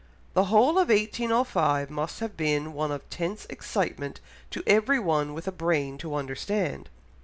The 0.33 0.45
whole 0.45 0.79
of 0.79 0.89
1805 0.89 1.91
must 1.91 2.21
have 2.21 2.35
been 2.35 2.73
one 2.73 2.91
of 2.91 3.07
tense 3.11 3.45
excitement 3.51 4.19
to 4.49 4.63
everyone 4.65 5.35
with 5.35 5.47
a 5.47 5.51
brain 5.51 5.99
to 5.99 6.15
understand. 6.15 6.89